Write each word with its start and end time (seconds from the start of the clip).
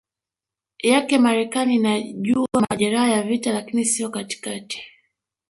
yake 0.83 1.17
Marekani 1.17 1.75
inajua 1.75 2.47
majeraha 2.69 3.07
ya 3.09 3.23
vita 3.23 3.53
lakini 3.53 3.85
sio 3.85 4.09
katikati 4.09 4.83